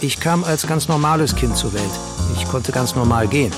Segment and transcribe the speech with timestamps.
[0.00, 1.90] Ich kam als ganz normales Kind zur Welt.
[2.36, 3.52] Ich konnte ganz normal gehen.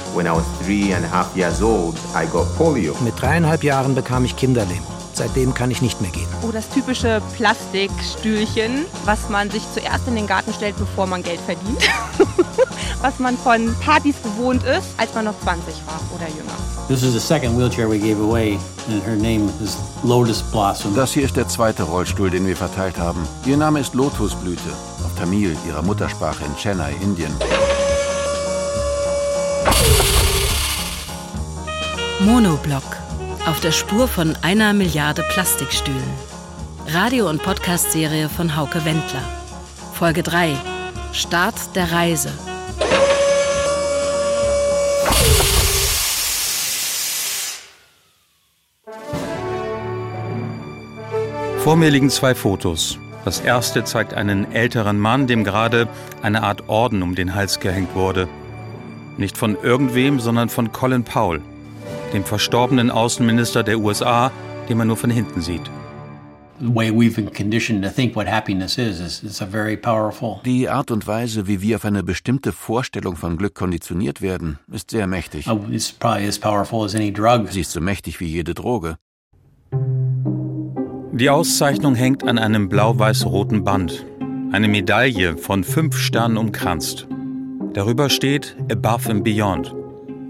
[3.05, 4.87] Mit dreieinhalb Jahren bekam ich Kinderlähmung.
[5.12, 6.29] Seitdem kann ich nicht mehr gehen.
[6.41, 11.41] Oh, das typische Plastikstühlchen, was man sich zuerst in den Garten stellt, bevor man Geld
[11.43, 11.82] verdient.
[13.03, 16.53] was man von Partys gewohnt ist, als man noch 20 war oder jünger.
[16.89, 18.59] This is the second wheelchair we gave away,
[18.89, 20.95] and her name is Lotus Blossom.
[20.95, 23.27] Das hier ist der zweite Rollstuhl, den wir verteilt haben.
[23.47, 24.71] Ihr Name ist Lotusblüte,
[25.05, 27.33] auf Tamil, ihrer Muttersprache in Chennai, Indien.
[32.21, 32.82] Monoblock.
[33.46, 36.12] Auf der Spur von einer Milliarde Plastikstühlen.
[36.88, 39.23] Radio- und Podcast-Serie von Hauke Wendler.
[39.95, 40.55] Folge 3.
[41.12, 42.30] Start der Reise.
[51.60, 52.98] Vor mir liegen zwei Fotos.
[53.27, 55.88] Das erste zeigt einen älteren Mann, dem gerade
[56.23, 58.29] eine Art Orden um den Hals gehängt wurde.
[59.18, 61.43] Nicht von irgendwem, sondern von Colin Powell,
[62.15, 64.32] dem verstorbenen Außenminister der USA,
[64.70, 65.70] den man nur von hinten sieht.
[70.47, 74.91] Die Art und Weise, wie wir auf eine bestimmte Vorstellung von Glück konditioniert werden, ist
[74.91, 75.47] sehr mächtig.
[77.12, 77.48] Drug.
[77.50, 78.97] Sie ist so mächtig wie jede Droge.
[81.21, 84.06] Die Auszeichnung hängt an einem blau-weiß-roten Band.
[84.53, 87.06] Eine Medaille von fünf Sternen umkranzt.
[87.75, 89.75] Darüber steht Above and Beyond,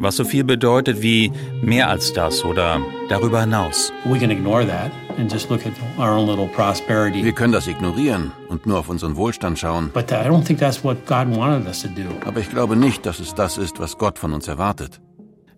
[0.01, 1.31] was so viel bedeutet wie
[1.63, 3.93] mehr als das oder darüber hinaus.
[4.05, 7.25] We can ignore that and just look at our own little prosperity.
[7.25, 9.93] Wir können das ignorieren und nur auf unseren Wohlstand schauen.
[9.95, 10.11] Aber
[12.41, 15.01] ich glaube nicht, dass es das ist, was Gott von uns erwartet.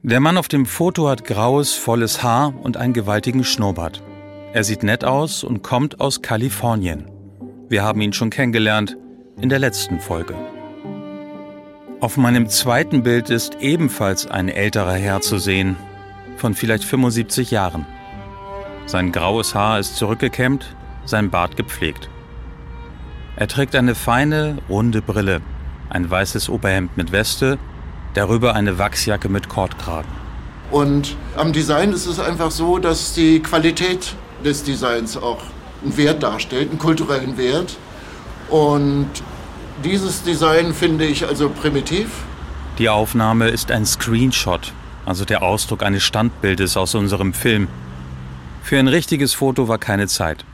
[0.03, 4.03] Der Mann auf dem Foto hat graues, volles Haar und einen gewaltigen Schnurrbart.
[4.55, 7.11] Er sieht nett aus und kommt aus Kalifornien.
[7.71, 8.99] Wir haben ihn schon kennengelernt
[9.41, 10.35] in der letzten Folge.
[12.01, 15.77] Auf meinem zweiten Bild ist ebenfalls ein älterer Herr zu sehen,
[16.37, 17.87] von vielleicht 75 Jahren.
[18.85, 20.77] Sein graues Haar ist zurückgekämmt,
[21.07, 22.11] sein Bart gepflegt.
[23.37, 25.41] Er trägt eine feine, runde Brille,
[25.89, 27.59] ein weißes Oberhemd mit Weste,
[28.13, 30.11] darüber eine Wachsjacke mit Kordkragen.
[30.71, 35.39] Und am Design ist es einfach so, dass die Qualität des Designs auch
[35.83, 37.77] einen Wert darstellt, einen kulturellen Wert.
[38.49, 39.09] Und
[39.85, 42.09] dieses Design finde ich also primitiv.
[42.79, 44.73] Die Aufnahme ist ein Screenshot,
[45.05, 47.69] also der Ausdruck eines Standbildes aus unserem Film.
[48.63, 50.45] Für ein richtiges Foto war keine Zeit.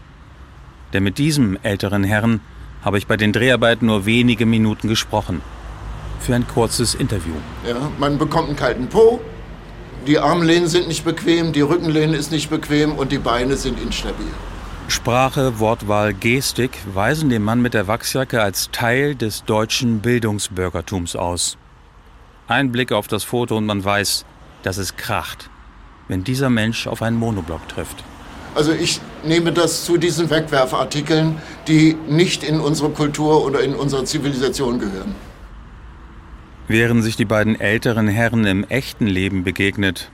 [0.92, 2.40] Denn mit diesem älteren Herrn
[2.82, 5.42] habe ich bei den Dreharbeiten nur wenige Minuten gesprochen.
[6.20, 7.34] Für ein kurzes Interview.
[7.66, 9.20] Ja, man bekommt einen kalten Po,
[10.08, 14.26] die Armlehnen sind nicht bequem, die Rückenlehne ist nicht bequem und die Beine sind instabil.
[14.88, 21.58] Sprache, Wortwahl, Gestik weisen den Mann mit der Wachsjacke als Teil des deutschen Bildungsbürgertums aus.
[22.48, 24.24] Ein Blick auf das Foto und man weiß,
[24.62, 25.50] dass es kracht,
[26.08, 28.02] wenn dieser Mensch auf einen Monoblock trifft.
[28.54, 31.36] Also ich nehme das zu diesen Wegwerfartikeln,
[31.68, 35.14] die nicht in unsere Kultur oder in unsere Zivilisation gehören.
[36.68, 40.10] Wären sich die beiden älteren Herren im echten Leben begegnet,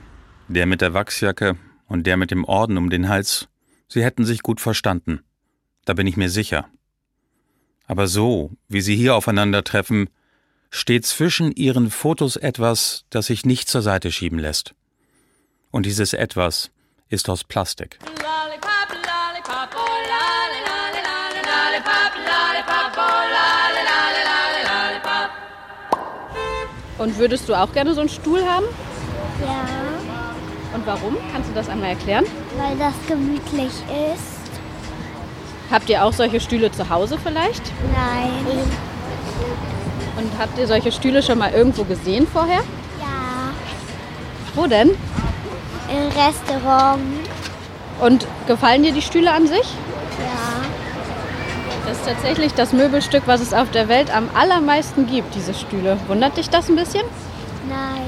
[0.47, 3.49] der mit der Wachsjacke und der mit dem Orden um den Hals,
[3.89, 5.19] sie hätten sich gut verstanden.
[5.83, 6.69] Da bin ich mir sicher.
[7.87, 10.09] Aber so, wie sie hier aufeinandertreffen,
[10.69, 14.75] steht zwischen ihren Fotos etwas, das sich nicht zur Seite schieben lässt.
[15.71, 16.71] Und dieses etwas
[17.09, 17.99] ist aus Plastik.
[26.97, 28.65] Und würdest du auch gerne so einen Stuhl haben?
[29.41, 29.65] Ja.
[30.73, 31.17] Und warum?
[31.31, 32.25] Kannst du das einmal erklären?
[32.57, 33.71] Weil das gemütlich
[34.13, 34.35] ist.
[35.71, 37.63] Habt ihr auch solche Stühle zu Hause vielleicht?
[37.93, 38.57] Nein.
[40.17, 42.59] Und habt ihr solche Stühle schon mal irgendwo gesehen vorher?
[42.99, 43.51] Ja.
[44.53, 44.91] Wo denn?
[45.89, 47.01] Im Restaurant.
[47.99, 49.65] Und gefallen dir die Stühle an sich?
[50.19, 50.84] Ja.
[51.85, 55.99] Das ist tatsächlich das Möbelstück, was es auf der Welt am allermeisten gibt, diese Stühle.
[56.07, 57.03] Wundert dich das ein bisschen?
[57.69, 58.01] Nein.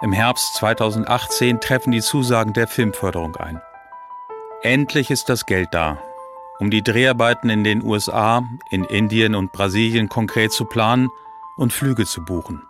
[0.00, 3.60] Im Herbst 2018 treffen die Zusagen der Filmförderung ein.
[4.62, 5.98] Endlich ist das Geld da,
[6.60, 11.08] um die Dreharbeiten in den USA, in Indien und Brasilien konkret zu planen
[11.56, 12.62] und Flüge zu buchen.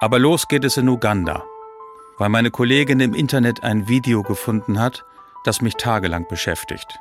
[0.00, 1.44] Aber los geht es in Uganda,
[2.18, 5.04] weil meine Kollegin im Internet ein Video gefunden hat,
[5.44, 6.98] das mich tagelang beschäftigt.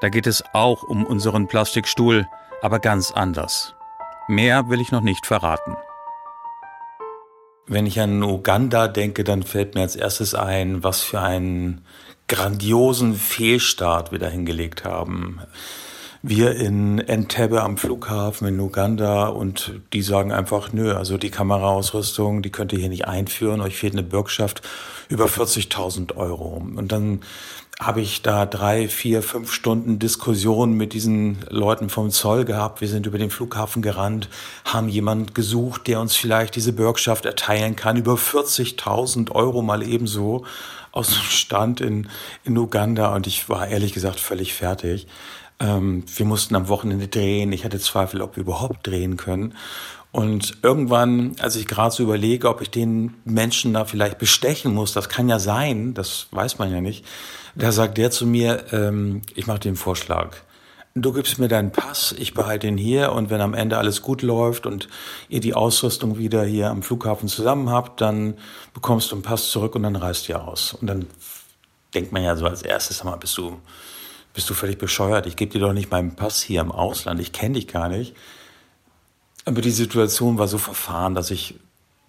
[0.00, 2.26] Da geht es auch um unseren Plastikstuhl,
[2.62, 3.74] aber ganz anders.
[4.28, 5.76] Mehr will ich noch nicht verraten.
[7.66, 11.84] Wenn ich an Uganda denke, dann fällt mir als erstes ein, was für einen
[12.28, 15.40] grandiosen Fehlstart wir da hingelegt haben.
[16.22, 22.42] Wir in Entebbe am Flughafen in Uganda und die sagen einfach, nö, also die Kameraausrüstung,
[22.42, 24.62] die könnt ihr hier nicht einführen, euch fehlt eine Bürgschaft
[25.08, 26.60] über 40.000 Euro.
[26.74, 27.20] Und dann
[27.80, 32.80] habe ich da drei, vier, fünf Stunden Diskussion mit diesen Leuten vom Zoll gehabt.
[32.80, 34.28] Wir sind über den Flughafen gerannt,
[34.64, 37.96] haben jemand gesucht, der uns vielleicht diese Bürgschaft erteilen kann.
[37.96, 40.44] Über 40.000 Euro mal ebenso
[40.90, 42.08] aus dem Stand in,
[42.44, 43.14] in Uganda.
[43.14, 45.06] Und ich war ehrlich gesagt völlig fertig.
[45.60, 47.52] Ähm, wir mussten am Wochenende drehen.
[47.52, 49.54] Ich hatte Zweifel, ob wir überhaupt drehen können.
[50.10, 54.92] Und irgendwann, als ich gerade so überlege, ob ich den Menschen da vielleicht bestechen muss,
[54.92, 57.04] das kann ja sein, das weiß man ja nicht,
[57.54, 60.36] da sagt der zu mir, ähm, ich mache den Vorschlag.
[60.94, 64.22] Du gibst mir deinen Pass, ich behalte ihn hier und wenn am Ende alles gut
[64.22, 64.88] läuft und
[65.28, 68.34] ihr die Ausrüstung wieder hier am Flughafen zusammen habt, dann
[68.72, 70.72] bekommst du einen Pass zurück und dann reist ihr aus.
[70.72, 71.06] Und dann
[71.94, 73.58] denkt man ja so als erstes, sag mal, bist du,
[74.38, 75.26] bist du völlig bescheuert?
[75.26, 78.14] Ich gebe dir doch nicht meinen Pass hier im Ausland, ich kenne dich gar nicht.
[79.44, 81.56] Aber die Situation war so verfahren, dass ich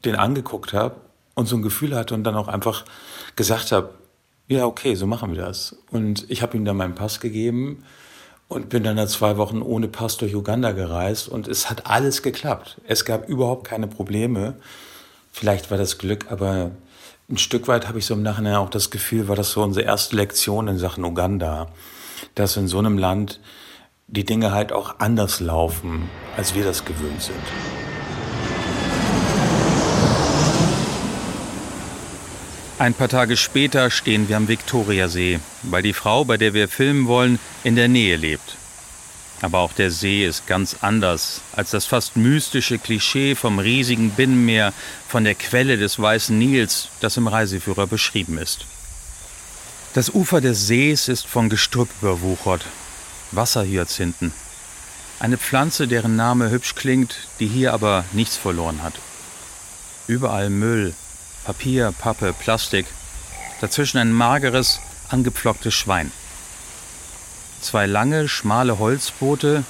[0.05, 0.97] den angeguckt habe
[1.33, 2.85] und so ein Gefühl hatte und dann auch einfach
[3.35, 3.95] gesagt habe,
[4.47, 5.75] ja, okay, so machen wir das.
[5.89, 7.83] Und ich habe ihm dann meinen Pass gegeben
[8.47, 12.21] und bin dann da zwei Wochen ohne Pass durch Uganda gereist und es hat alles
[12.21, 12.79] geklappt.
[12.87, 14.53] Es gab überhaupt keine Probleme.
[15.31, 16.69] Vielleicht war das Glück, aber
[17.27, 19.83] ein Stück weit habe ich so im Nachhinein auch das Gefühl, war das so unsere
[19.83, 21.69] erste Lektion in Sachen Uganda,
[22.35, 23.39] dass in so einem Land
[24.07, 27.35] die Dinge halt auch anders laufen, als wir das gewöhnt sind.
[32.79, 37.07] Ein paar Tage später stehen wir am Viktoriasee, weil die Frau, bei der wir filmen
[37.07, 38.55] wollen, in der Nähe lebt.
[39.41, 44.73] Aber auch der See ist ganz anders als das fast mystische Klischee vom riesigen Binnenmeer,
[45.07, 48.65] von der Quelle des Weißen Nils, das im Reiseführer beschrieben ist.
[49.95, 52.63] Das Ufer des Sees ist von Gestrüpp überwuchert,
[53.31, 54.31] Wasserhyazinthen.
[55.19, 58.93] Eine Pflanze, deren Name hübsch klingt, die hier aber nichts verloren hat.
[60.05, 60.93] Überall Müll,
[61.43, 62.85] Papier, Pappe, Plastik.
[63.61, 66.11] Dazwischen ein mageres, angepflocktes Schwein.
[67.59, 69.63] Zwei lange, schmale Holzboote,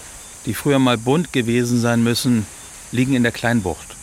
[0.45, 2.45] die früher mal bunt gewesen sein müssen,
[2.91, 3.95] liegen in der Kleinbucht.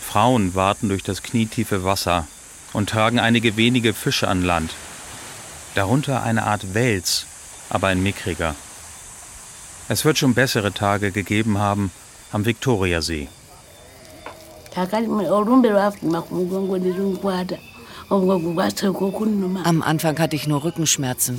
[0.00, 2.28] Frauen warten durch das knietiefe Wasser
[2.72, 4.70] und tragen einige wenige Fische an Land.
[5.74, 7.26] Darunter eine Art Wels,
[7.68, 8.54] aber ein mickriger.
[9.88, 11.90] Es wird schon bessere Tage gegeben haben
[12.32, 13.28] am Viktoriasee.
[19.64, 21.38] Am Anfang hatte ich nur Rückenschmerzen.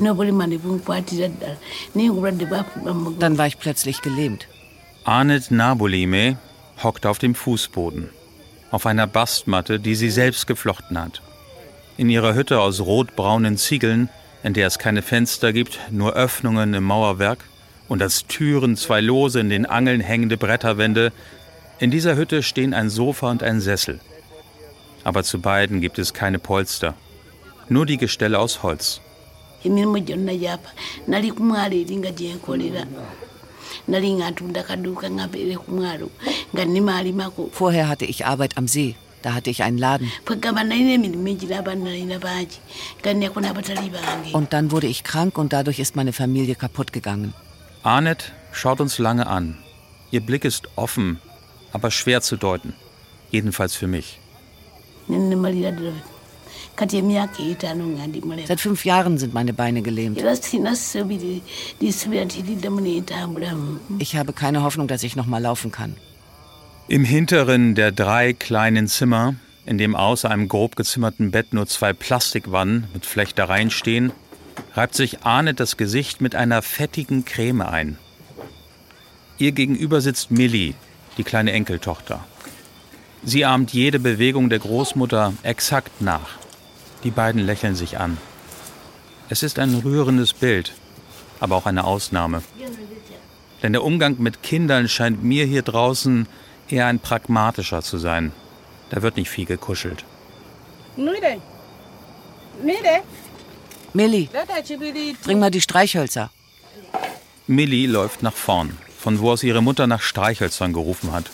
[3.19, 4.47] Dann war ich plötzlich gelähmt.
[5.03, 6.37] Anet Nabulime
[6.83, 8.09] hockt auf dem Fußboden,
[8.71, 11.21] auf einer Bastmatte, die sie selbst geflochten hat.
[11.97, 14.09] In ihrer Hütte aus rotbraunen Ziegeln
[14.45, 17.43] in der es keine Fenster gibt, nur Öffnungen im Mauerwerk
[17.87, 21.11] und als Türen zwei lose in den Angeln hängende Bretterwände.
[21.79, 23.99] In dieser Hütte stehen ein Sofa und ein Sessel.
[25.03, 26.93] Aber zu beiden gibt es keine Polster,
[27.69, 29.01] nur die Gestelle aus Holz.
[37.51, 38.95] Vorher hatte ich Arbeit am See.
[39.25, 40.11] Da hatte ich einen Laden.
[44.33, 47.33] Und dann wurde ich krank und dadurch ist meine Familie kaputt gegangen.
[47.81, 49.57] Arnett schaut uns lange an.
[50.11, 51.19] Ihr Blick ist offen,
[51.73, 52.75] aber schwer zu deuten.
[53.31, 54.19] Jedenfalls für mich.
[58.45, 60.21] Seit fünf Jahren sind meine Beine gelähmt.
[63.97, 65.95] Ich habe keine Hoffnung, dass ich noch mal laufen kann.
[66.87, 69.33] Im hinteren der drei kleinen Zimmer,
[69.65, 74.11] in dem außer einem grob gezimmerten Bett nur zwei Plastikwannen mit Flechtereien stehen,
[74.75, 77.97] reibt sich Arne das Gesicht mit einer fettigen Creme ein.
[79.39, 80.75] Ihr gegenüber sitzt Millie,
[81.17, 82.23] die kleine Enkeltochter.
[83.23, 86.37] Sie ahmt jede Bewegung der Großmutter exakt nach.
[87.03, 88.17] Die beiden lächeln sich an.
[89.27, 90.73] Es ist ein rührendes Bild,
[91.39, 92.43] aber auch eine Ausnahme.
[93.63, 96.27] Denn der Umgang mit Kindern scheint mir hier draußen
[96.69, 98.31] eher ein pragmatischer zu sein.
[98.89, 100.05] Da wird nicht viel gekuschelt.
[103.93, 104.29] Millie,
[105.23, 106.31] bring mal die Streichhölzer.
[107.47, 111.29] Millie läuft nach vorn, von wo aus ihre Mutter nach Streichhölzern gerufen hat.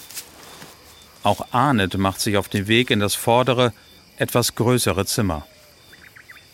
[1.24, 3.74] Auch Arnett macht sich auf den Weg in das vordere,
[4.18, 5.46] etwas größere Zimmer.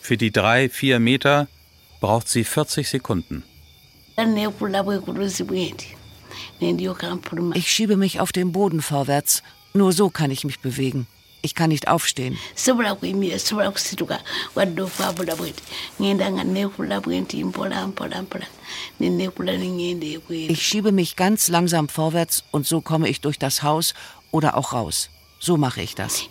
[0.01, 1.47] Für die drei, vier Meter
[1.99, 3.43] braucht sie 40 Sekunden.
[7.55, 9.43] Ich schiebe mich auf den Boden vorwärts.
[9.73, 11.07] Nur so kann ich mich bewegen.
[11.41, 12.37] Ich kann nicht aufstehen.
[20.49, 23.93] Ich schiebe mich ganz langsam vorwärts und so komme ich durch das Haus
[24.31, 25.09] oder auch raus.
[25.39, 26.23] So mache ich das.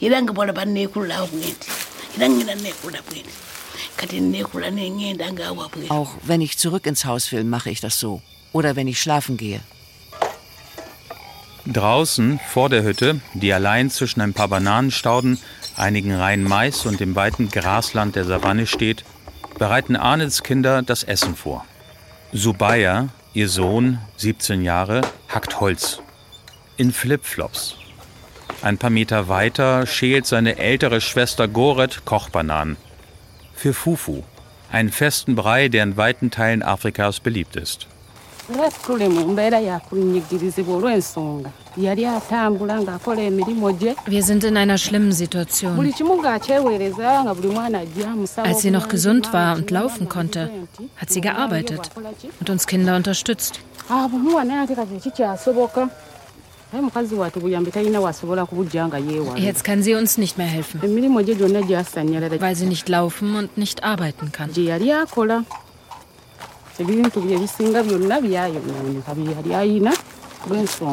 [5.88, 8.20] Auch wenn ich zurück ins Haus will, mache ich das so.
[8.52, 9.60] Oder wenn ich schlafen gehe.
[11.66, 15.38] Draußen vor der Hütte, die allein zwischen ein paar Bananenstauden,
[15.76, 19.04] einigen Reihen Mais und dem weiten Grasland der Savanne steht,
[19.58, 21.64] bereiten Arnels Kinder das Essen vor.
[22.32, 26.00] Subaya, ihr Sohn, 17 Jahre, hackt Holz.
[26.76, 27.76] In Flipflops.
[28.62, 32.76] Ein paar Meter weiter schält seine ältere Schwester Goret Kochbananen.
[33.54, 34.22] Für Fufu,
[34.70, 37.88] einen festen Brei, der in weiten Teilen Afrikas beliebt ist.
[44.06, 45.92] Wir sind in einer schlimmen Situation.
[48.36, 50.50] Als sie noch gesund war und laufen konnte,
[50.96, 51.90] hat sie gearbeitet
[52.38, 53.58] und uns Kinder unterstützt.
[59.36, 60.80] Jetzt kann sie uns nicht mehr helfen,
[62.40, 64.50] weil sie nicht laufen und nicht arbeiten kann.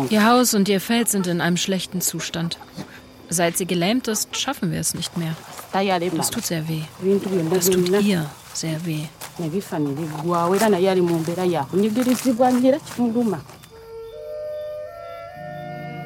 [0.10, 2.58] Ihr Haus und ihr Feld sind in einem schlechten Zustand.
[3.30, 5.36] Seit sie gelähmt ist, schaffen wir es nicht mehr.
[6.18, 6.82] Das tut sehr weh.
[7.52, 9.04] Das tut ihr sehr weh.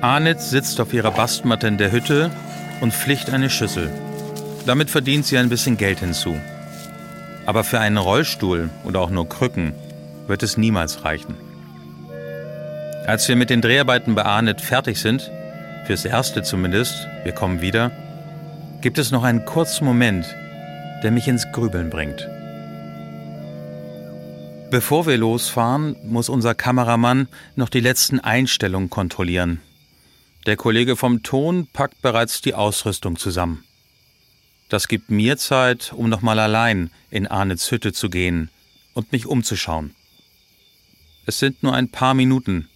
[0.01, 2.31] Arnett sitzt auf ihrer Bastmatte in der Hütte
[2.81, 3.91] und pflicht eine Schüssel.
[4.65, 6.35] Damit verdient sie ein bisschen Geld hinzu.
[7.47, 9.73] Aber für einen Rollstuhl oder auch nur Krücken
[10.27, 11.35] wird es niemals reichen.
[13.07, 15.31] Als wir mit den Dreharbeiten bei fertig sind,
[15.85, 17.91] fürs Erste zumindest, wir kommen wieder,
[18.81, 20.25] gibt es noch einen kurzen Moment,
[21.03, 22.27] der mich ins Grübeln bringt.
[24.69, 29.61] Bevor wir losfahren, muss unser Kameramann noch die letzten Einstellungen kontrollieren.
[30.45, 33.63] Der Kollege vom Ton packt bereits die Ausrüstung zusammen.
[34.69, 38.49] Das gibt mir Zeit, um nochmal allein in Arnets Hütte zu gehen
[38.93, 39.95] und mich umzuschauen.
[41.25, 42.69] Es sind nur ein paar Minuten,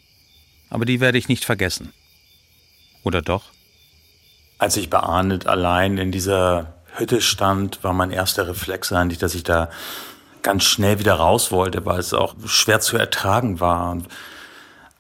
[0.69, 1.93] aber die werde ich nicht vergessen.
[3.03, 3.45] Oder doch?
[4.57, 9.36] Als ich bei Arnet allein in dieser Hütte stand, war mein erster Reflex eigentlich, dass
[9.36, 9.69] ich da
[10.43, 13.98] ganz schnell wieder raus wollte, weil es auch schwer zu ertragen war.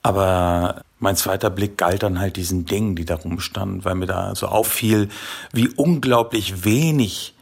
[0.01, 4.35] Aber mein zweiter Blick galt dann halt diesen Dingen, die da rumstanden, weil mir da
[4.35, 5.09] so auffiel,
[5.51, 7.33] wie unglaublich wenig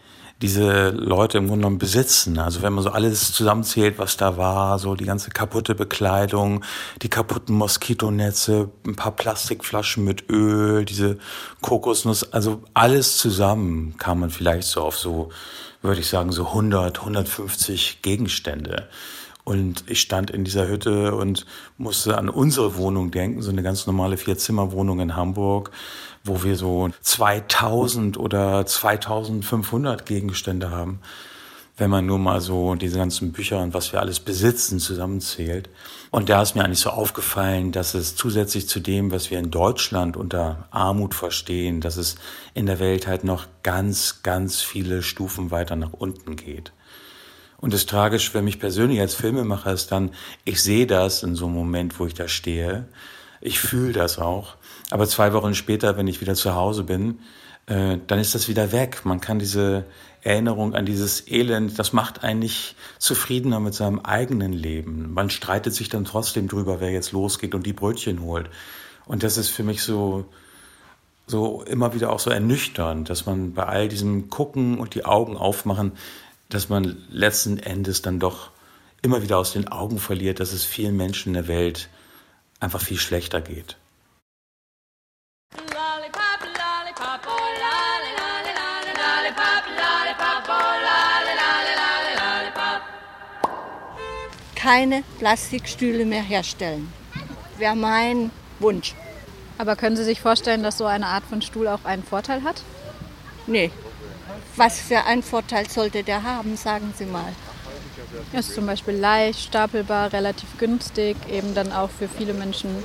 [0.42, 2.40] diese Leute im Grunde genommen besitzen.
[2.40, 6.64] Also wenn man so alles zusammenzählt, was da war, so die ganze kaputte Bekleidung,
[7.02, 11.18] die kaputten Moskitonetze, ein paar Plastikflaschen mit Öl, diese
[11.60, 15.30] Kokosnuss, also alles zusammen kam man vielleicht so auf so,
[15.82, 18.88] würde ich sagen, so 100, 150 Gegenstände.
[19.50, 21.48] Und ich stand in dieser Hütte und
[21.80, 25.72] musste an unsere Wohnung denken, so eine ganz normale Vier-Zimmer-Wohnung in Hamburg,
[26.24, 31.00] wo wir so 2000 oder 2500 Gegenstände haben,
[31.78, 35.68] wenn man nur mal so diese ganzen Bücher und was wir alles besitzen zusammenzählt.
[36.12, 39.50] Und da ist mir eigentlich so aufgefallen, dass es zusätzlich zu dem, was wir in
[39.50, 42.18] Deutschland unter Armut verstehen, dass es
[42.54, 46.72] in der Welt halt noch ganz, ganz viele Stufen weiter nach unten geht.
[47.62, 50.12] Und das Tragische für mich persönlich als Filmemacher ist dann,
[50.46, 52.88] ich sehe das in so einem Moment, wo ich da stehe.
[53.42, 54.56] Ich fühle das auch.
[54.92, 57.20] Aber zwei Wochen später, wenn ich wieder zu Hause bin,
[57.68, 59.02] äh, dann ist das wieder weg.
[59.04, 59.86] Man kann diese
[60.22, 65.14] Erinnerung an dieses Elend, das macht einen nicht zufriedener mit seinem eigenen Leben.
[65.14, 68.50] Man streitet sich dann trotzdem drüber, wer jetzt losgeht und die Brötchen holt.
[69.06, 70.26] Und das ist für mich so,
[71.26, 75.38] so immer wieder auch so ernüchternd, dass man bei all diesem Gucken und die Augen
[75.38, 75.94] aufmachen
[76.50, 78.50] dass man letzten Endes dann doch
[79.02, 81.90] immer wieder aus den Augen verliert, dass es vielen Menschen in der Welt
[82.60, 83.78] einfach viel schlechter geht.
[94.56, 96.92] Keine Plastikstühle mehr herstellen.
[97.58, 98.30] Wäre mein
[98.60, 98.94] Wunsch.
[99.58, 102.62] Aber können Sie sich vorstellen, dass so eine Art von Stuhl auch einen Vorteil hat?
[103.48, 103.72] Nee,
[104.56, 107.34] was für einen Vorteil sollte der haben, sagen Sie mal?
[108.34, 112.84] Er ist zum Beispiel leicht, stapelbar, relativ günstig, eben dann auch für viele Menschen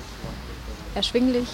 [0.94, 1.48] erschwinglich.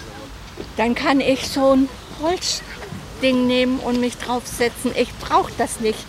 [0.77, 1.89] Dann kann ich so ein
[2.21, 4.91] Holzding nehmen und mich draufsetzen.
[4.95, 5.99] Ich brauche das nicht.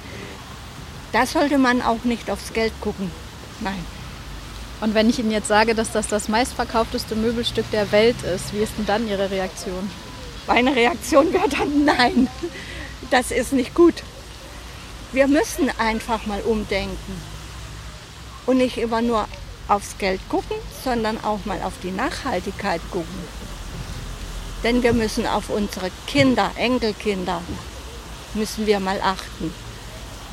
[1.13, 3.11] Da sollte man auch nicht aufs Geld gucken.
[3.61, 3.85] Nein.
[4.81, 8.59] Und wenn ich Ihnen jetzt sage, dass das das meistverkaufteste Möbelstück der Welt ist, wie
[8.59, 9.89] ist denn dann Ihre Reaktion?
[10.47, 12.29] Meine Reaktion wäre dann nein,
[13.13, 14.03] das ist nicht gut.
[15.13, 17.21] Wir müssen einfach mal umdenken
[18.47, 19.29] und nicht immer nur
[19.69, 23.25] aufs Geld gucken, sondern auch mal auf die Nachhaltigkeit gucken.
[24.65, 27.43] Denn wir müssen auf unsere Kinder, Enkelkinder,
[28.35, 29.53] müssen wir mal achten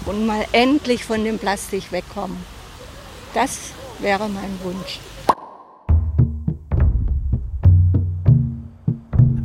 [0.05, 2.37] und mal endlich von dem Plastik wegkommen.
[3.33, 3.57] Das
[3.99, 4.99] wäre mein Wunsch.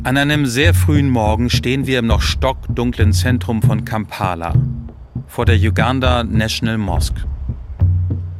[0.05, 4.53] An einem sehr frühen Morgen stehen wir im noch stockdunklen Zentrum von Kampala,
[5.25, 7.25] vor der Uganda National Mosque.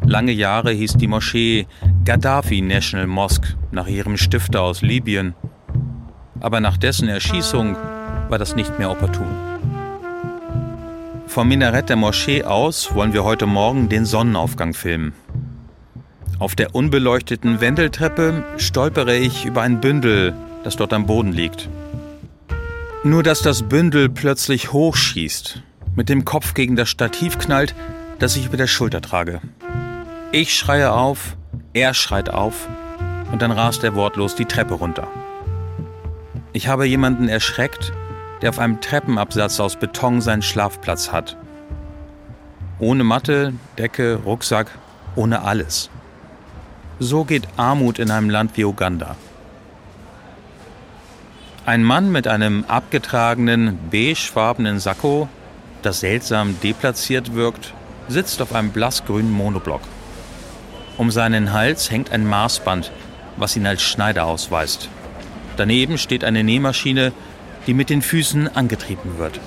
[0.05, 1.65] Lange Jahre hieß die Moschee
[2.03, 5.33] Gaddafi National Mosque nach ihrem Stifter aus Libyen.
[6.39, 7.75] Aber nach dessen Erschießung
[8.29, 9.25] war das nicht mehr opportun.
[11.25, 15.13] Vom Minarett der Moschee aus wollen wir heute Morgen den Sonnenaufgang filmen.
[16.37, 21.69] Auf der unbeleuchteten Wendeltreppe stolpere ich über ein Bündel das dort am Boden liegt.
[23.03, 25.61] Nur dass das Bündel plötzlich hochschießt,
[25.95, 27.75] mit dem Kopf gegen das Stativ knallt,
[28.17, 29.41] das ich über der Schulter trage.
[30.31, 31.37] Ich schreie auf,
[31.73, 32.67] er schreit auf
[33.31, 35.07] und dann rast er wortlos die Treppe runter.
[36.51, 37.93] Ich habe jemanden erschreckt,
[38.41, 41.37] der auf einem Treppenabsatz aus Beton seinen Schlafplatz hat.
[42.79, 44.71] Ohne Matte, Decke, Rucksack,
[45.15, 45.89] ohne alles.
[46.99, 49.15] So geht Armut in einem Land wie Uganda.
[51.67, 55.27] Ein Mann mit einem abgetragenen, beigefarbenen Sakko,
[55.81, 57.73] das seltsam deplatziert wirkt,
[58.07, 59.81] sitzt auf einem blassgrünen Monoblock.
[60.97, 62.91] Um seinen Hals hängt ein Maßband,
[63.37, 64.89] was ihn als Schneider ausweist.
[65.57, 67.13] Daneben steht eine Nähmaschine,
[67.65, 69.39] die mit den Füßen angetrieben wird.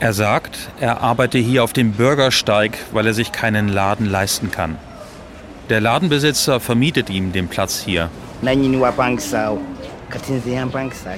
[0.00, 4.76] Er sagt, er arbeite hier auf dem Bürgersteig, weil er sich keinen Laden leisten kann.
[5.70, 8.10] Der Ladenbesitzer vermietet ihm den Platz hier.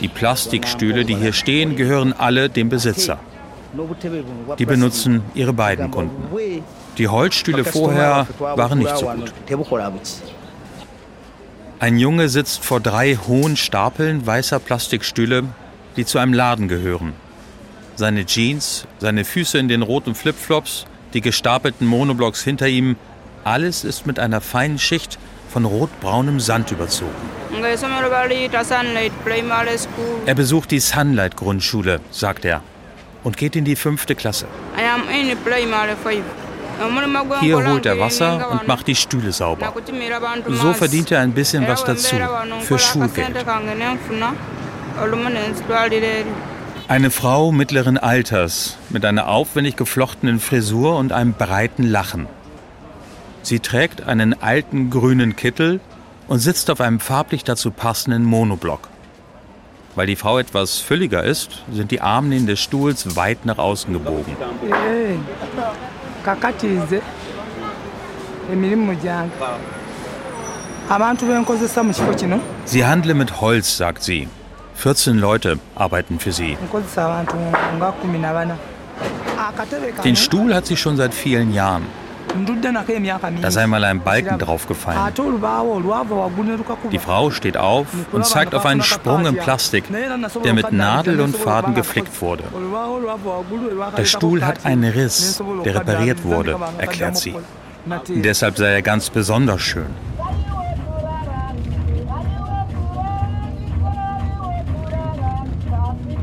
[0.01, 3.19] Die Plastikstühle, die hier stehen, gehören alle dem Besitzer.
[4.59, 6.29] Die benutzen ihre beiden Kunden.
[6.97, 9.33] Die Holzstühle vorher waren nicht so gut.
[11.81, 15.45] Ein Junge sitzt vor drei hohen Stapeln weißer Plastikstühle,
[15.97, 17.13] die zu einem Laden gehören.
[17.97, 22.97] Seine Jeans, seine Füße in den roten Flipflops, die gestapelten Monoblocks hinter ihm,
[23.43, 27.11] alles ist mit einer feinen Schicht von rotbraunem Sand überzogen.
[30.27, 32.63] Er besucht die Sunlight Grundschule, sagt er,
[33.23, 34.47] und geht in die fünfte Klasse.
[37.41, 39.73] Hier holt er Wasser und macht die Stühle sauber.
[40.49, 42.17] So verdient er ein bisschen was dazu,
[42.61, 43.35] für Schulgeld.
[46.87, 52.27] Eine Frau mittleren Alters mit einer aufwendig geflochtenen Frisur und einem breiten Lachen.
[53.43, 55.81] Sie trägt einen alten grünen Kittel
[56.29, 58.89] und sitzt auf einem farblich dazu passenden Monoblock.
[59.95, 64.37] Weil die Frau etwas fülliger ist, sind die Armlehnen des Stuhls weit nach außen gebogen.
[66.25, 67.01] Kakatiize
[68.53, 69.33] emirimu gyange
[70.91, 74.29] abantu benkozesa mu kifo kino Sie handle mit Holz, sagt sie.
[74.75, 76.57] 14 Leute arbeiten für sie.
[80.05, 81.85] Den Stuhl hat sie schon seit vielen Jahren.
[83.41, 85.15] Da sei mal ein Balken draufgefallen.
[86.91, 89.85] Die Frau steht auf und zeigt auf einen Sprung in Plastik,
[90.45, 92.45] der mit Nadel und Faden geflickt wurde.
[93.97, 97.35] Der Stuhl hat einen Riss, der repariert wurde, erklärt sie.
[98.09, 99.87] Deshalb sei er ganz besonders schön.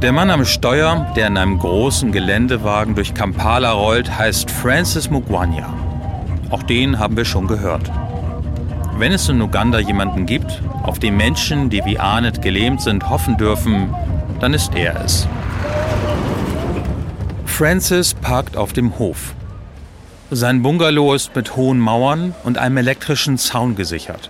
[0.01, 5.71] Der Mann am Steuer, der in einem großen Geländewagen durch Kampala rollt, heißt Francis Mugwanya.
[6.51, 7.89] Auch den haben wir schon gehört.
[8.97, 13.37] Wenn es in Uganda jemanden gibt, auf den Menschen, die wie Arnett gelähmt sind, hoffen
[13.37, 13.93] dürfen,
[14.39, 15.27] dann ist er es.
[17.45, 19.33] Francis parkt auf dem Hof.
[20.29, 24.29] Sein Bungalow ist mit hohen Mauern und einem elektrischen Zaun gesichert.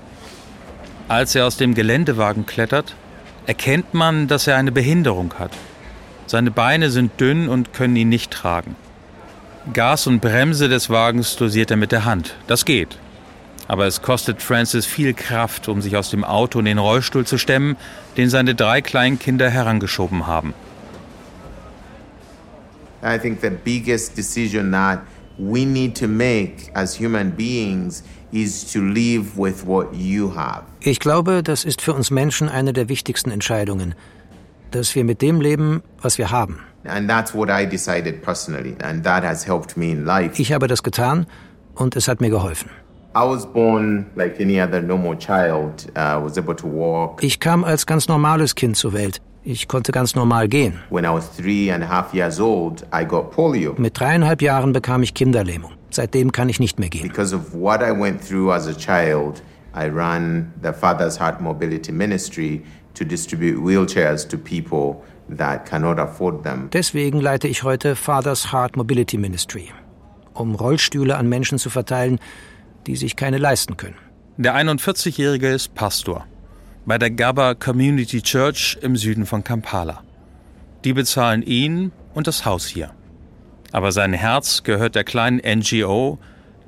[1.08, 2.96] Als er aus dem Geländewagen klettert,
[3.48, 5.52] erkennt man, dass er eine Behinderung hat.
[6.28, 8.76] Seine Beine sind dünn und können ihn nicht tragen.
[9.74, 12.36] Gas und Bremse des Wagens dosiert er mit der Hand.
[12.48, 12.98] Das geht.
[13.68, 17.38] Aber es kostet Francis viel Kraft, um sich aus dem Auto in den Rollstuhl zu
[17.38, 17.78] stemmen,
[18.18, 20.54] den seine drei kleinen Kinder herangeschoben haben.
[23.04, 25.00] I think the biggest decision that
[25.38, 30.64] we need to make as human beings is to live with what you have.
[30.82, 33.96] Ich glaube, das ist für uns Menschen eine der wichtigsten Entscheidungen,
[34.72, 36.60] dass wir mit dem leben, was wir haben.
[40.36, 41.26] Ich habe das getan
[41.76, 42.70] und es hat mir geholfen.
[43.14, 43.38] Uh,
[47.20, 49.22] ich kam als ganz normales Kind zur Welt.
[49.44, 50.80] Ich konnte ganz normal gehen.
[50.90, 51.04] Mit
[54.00, 55.74] dreieinhalb Jahren bekam ich Kinderlähmung.
[55.90, 57.08] Seitdem kann ich nicht mehr gehen.
[57.08, 59.44] Because of what I went through as a child,
[59.76, 62.64] I ran the Father's Heart Mobility Ministry
[62.94, 65.04] to distribute wheelchairs to people
[66.74, 69.70] Deswegen leite ich heute Father's Heart Mobility Ministry,
[70.34, 72.20] um Rollstühle an Menschen zu verteilen,
[72.88, 73.96] die sich keine leisten können.
[74.38, 76.26] Der 41-Jährige ist Pastor
[76.86, 80.02] bei der Gaba Community Church im Süden von Kampala.
[80.84, 82.92] Die bezahlen ihn und das Haus hier.
[83.72, 86.18] Aber sein Herz gehört der kleinen NGO,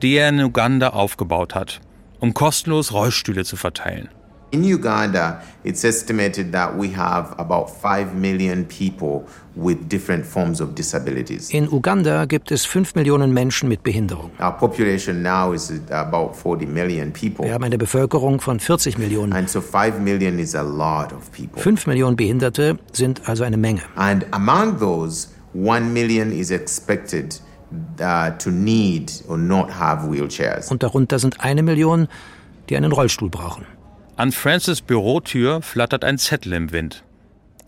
[0.02, 1.82] die er in Uganda aufgebaut hat,
[2.19, 4.10] um kostenlos Rollstühle zu verteilen.
[4.53, 10.75] In Uganda, it's estimated that we have about 5 million people with different forms of
[10.75, 11.49] disabilities.
[11.49, 14.29] In Uganda gibt es 5 Millionen Menschen mit Behinderung.
[14.39, 17.45] Our population now is about 40 million people.
[17.45, 19.33] Wir haben eine Bevölkerung von 40 Millionen.
[19.33, 21.59] And so 5 million is a lot of people.
[21.59, 23.81] 5 Millionen Behinderte sind also eine Menge.
[23.95, 27.39] And among those, 1 million is expected
[27.99, 30.69] uh, to need or not have wheelchairs.
[30.69, 32.07] Und darunter sind eine Million,
[32.69, 33.65] die einen Rollstuhl brauchen.
[34.15, 37.04] An Francis Bürotür flattert ein Zettel im Wind.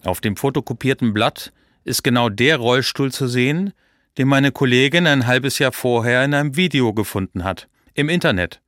[0.04, 1.52] Auf dem fotokopierten Blatt
[1.84, 3.74] ist genau der Rollstuhl zu sehen,
[4.20, 8.62] den meine Kollegin ein halbes Jahr vorher in einem Video gefunden hat, im Internet.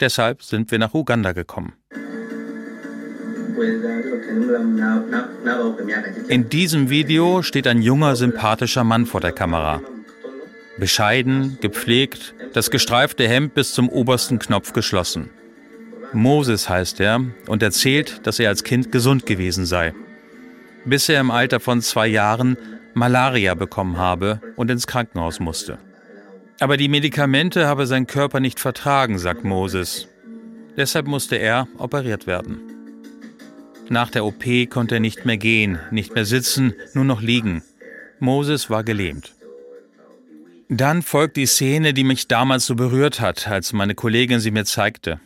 [0.00, 1.74] Deshalb sind wir nach Uganda gekommen.
[6.26, 9.80] In diesem Video steht ein junger, sympathischer Mann vor der Kamera.
[10.76, 15.30] Bescheiden, gepflegt, das gestreifte Hemd bis zum obersten Knopf geschlossen.
[16.12, 19.94] Moses heißt er und erzählt, dass er als Kind gesund gewesen sei,
[20.84, 22.56] bis er im Alter von zwei Jahren
[22.94, 25.78] Malaria bekommen habe und ins Krankenhaus musste.
[26.60, 30.08] Aber die Medikamente habe sein Körper nicht vertragen, sagt Moses.
[30.76, 32.60] Deshalb musste er operiert werden.
[33.88, 37.62] Nach der OP konnte er nicht mehr gehen, nicht mehr sitzen, nur noch liegen.
[38.20, 39.34] Moses war gelähmt.
[40.68, 44.64] Dann folgt die Szene, die mich damals so berührt hat, als meine Kollegin sie mir
[44.64, 45.20] zeigte.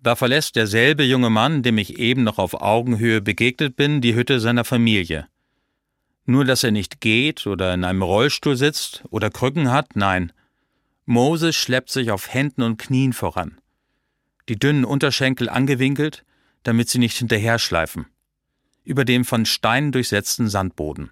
[0.00, 4.38] Da verlässt derselbe junge Mann, dem ich eben noch auf Augenhöhe begegnet bin, die Hütte
[4.38, 5.26] seiner Familie.
[6.24, 10.32] Nur dass er nicht geht oder in einem Rollstuhl sitzt oder Krücken hat, nein.
[11.04, 13.60] Moses schleppt sich auf Händen und Knien voran.
[14.48, 16.24] Die dünnen Unterschenkel angewinkelt,
[16.62, 18.06] damit sie nicht hinterher schleifen.
[18.84, 21.10] Über dem von Steinen durchsetzten Sandboden.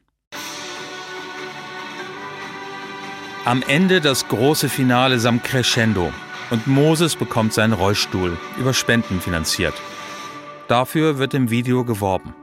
[3.44, 6.12] Am Ende das große Finale samt Crescendo,
[6.50, 9.74] und Moses bekommt seinen Rollstuhl über Spenden finanziert.
[10.68, 12.34] Dafür wird im Video geworben.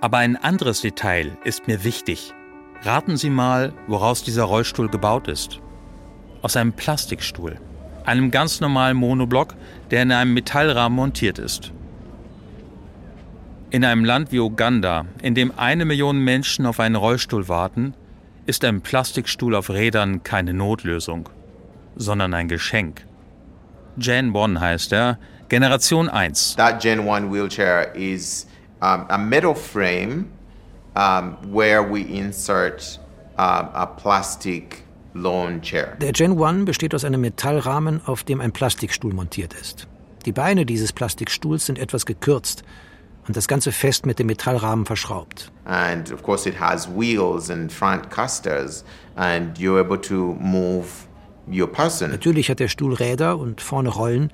[0.00, 2.34] Aber ein anderes Detail ist mir wichtig.
[2.82, 5.60] Raten Sie mal, woraus dieser Rollstuhl gebaut ist.
[6.42, 7.60] Aus einem Plastikstuhl.
[8.04, 9.54] Einem ganz normalen Monoblock,
[9.90, 11.72] der in einem Metallrahmen montiert ist.
[13.70, 17.94] In einem Land wie Uganda, in dem eine Million Menschen auf einen Rollstuhl warten,
[18.44, 21.28] ist ein Plastikstuhl auf Rädern keine Notlösung,
[21.94, 23.06] sondern ein Geschenk.
[23.98, 26.56] Gen 1 heißt er, Generation 1.
[26.56, 28.46] That Gen 1 wheelchair is
[28.80, 30.26] um, a metal frame
[30.96, 32.98] um, where we insert
[33.38, 35.96] uh, a plastic lawn chair.
[36.00, 39.86] Der Gen 1 besteht aus einem Metallrahmen, auf dem ein Plastikstuhl montiert ist.
[40.24, 42.62] Die Beine dieses Plastikstuhls sind etwas gekürzt
[43.26, 45.50] und das Ganze fest mit dem Metallrahmen verschraubt.
[45.64, 48.84] And of course it has wheels and front casters
[49.16, 50.86] and you're able to move.
[51.46, 54.30] Natürlich hat der Stuhl Räder und vorne Rollen,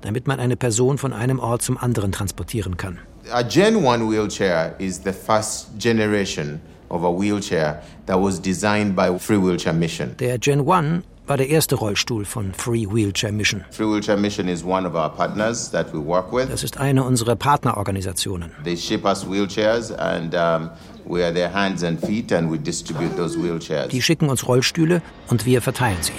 [0.00, 2.98] damit man eine Person von einem Ort zum anderen transportieren kann.
[3.32, 9.18] A Gen 1 wheelchair is the first generation of a wheelchair that was designed by
[9.18, 10.16] Free Wheelchair Mission.
[10.18, 13.64] Der Gen 1 war der erste Rollstuhl von Free Wheelchair Mission.
[13.72, 16.48] Free Wheelchair Mission is one of our partners that we work with.
[16.48, 18.52] Das ist eine unserer Partnerorganisationen.
[18.62, 20.70] They ship us wheelchairs and um,
[21.04, 23.88] we are their hands and feet and we distribute those wheelchairs.
[23.88, 26.12] Die schicken uns Rollstühle und wir verteilen sie.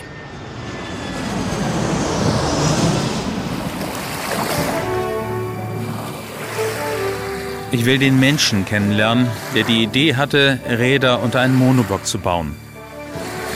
[7.70, 12.56] Ich will den Menschen kennenlernen, der die Idee hatte, Räder unter einen Monoblock zu bauen.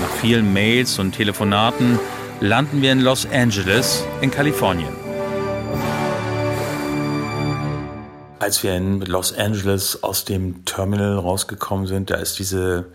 [0.01, 1.97] Nach vielen Mails und Telefonaten
[2.41, 4.89] landen wir in Los Angeles in Kalifornien.
[8.39, 12.87] Als wir in Los Angeles aus dem Terminal rausgekommen sind, da ist diese,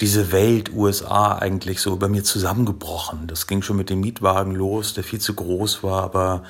[0.00, 3.26] diese Welt USA eigentlich so über mir zusammengebrochen.
[3.26, 6.44] Das ging schon mit dem Mietwagen los, der viel zu groß war, aber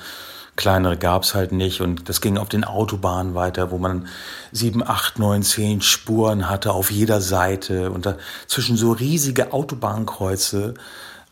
[0.55, 1.81] kleinere gab's halt nicht.
[1.81, 4.07] Und das ging auf den Autobahnen weiter, wo man
[4.51, 7.91] sieben, acht, neun, zehn Spuren hatte auf jeder Seite.
[7.91, 10.75] Und dazwischen so riesige Autobahnkreuze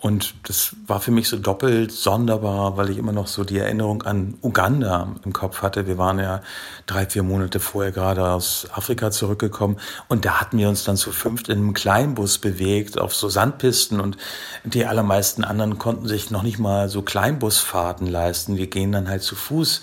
[0.02, 4.02] Und das war für mich so doppelt sonderbar, weil ich immer noch so die Erinnerung
[4.02, 5.86] an Uganda im Kopf hatte.
[5.86, 6.42] Wir waren ja
[6.88, 11.12] drei, vier Monate vorher gerade aus Afrika zurückgekommen und da hatten wir uns dann zu
[11.12, 14.18] fünft in einem Kleinbus bewegt auf so Sandpisten und
[14.64, 18.58] die allermeisten anderen konnten sich noch nicht mal so Kleinbusfahrten leisten.
[18.58, 19.82] Wir gehen dann halt zu Fuß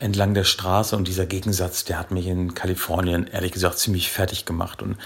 [0.00, 4.46] entlang der Straße und dieser Gegensatz, der hat mich in Kalifornien ehrlich gesagt ziemlich fertig
[4.46, 4.82] gemacht.
[4.82, 4.96] Und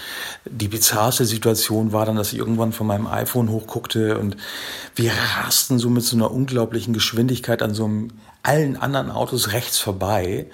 [0.45, 4.37] die bizarrste Situation war dann, dass ich irgendwann von meinem iPhone hochguckte und
[4.95, 8.07] wir rasten so mit so einer unglaublichen Geschwindigkeit an so einem,
[8.41, 10.47] allen anderen Autos rechts vorbei.